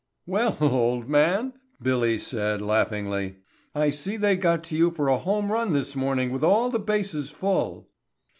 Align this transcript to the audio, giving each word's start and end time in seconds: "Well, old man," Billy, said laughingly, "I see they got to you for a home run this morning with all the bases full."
"Well, 0.25 0.57
old 0.59 1.07
man," 1.07 1.53
Billy, 1.79 2.17
said 2.17 2.59
laughingly, 2.59 3.35
"I 3.75 3.91
see 3.91 4.17
they 4.17 4.35
got 4.35 4.63
to 4.63 4.75
you 4.75 4.89
for 4.89 5.09
a 5.09 5.19
home 5.19 5.51
run 5.51 5.73
this 5.73 5.95
morning 5.95 6.31
with 6.31 6.43
all 6.43 6.71
the 6.71 6.79
bases 6.79 7.29
full." 7.29 7.87